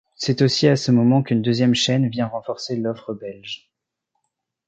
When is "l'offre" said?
2.75-3.13